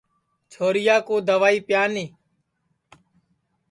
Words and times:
چھوریا 0.51 0.95
کُو 1.07 1.15
دئوا 1.27 1.49
پیانی 1.67 2.05